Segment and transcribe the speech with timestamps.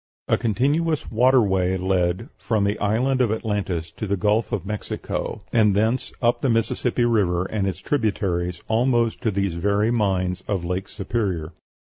[0.27, 5.43] A continuous water way led, from the island of Atlantis to the Gulf of Mexico,
[5.53, 10.65] and thence up the Mississippi River and its tributaries almost to these very mines of
[10.65, 11.53] Lake Superior.